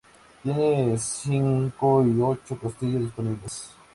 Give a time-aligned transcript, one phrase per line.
[0.41, 3.69] Tiene cinco y ocho costillas disponibles.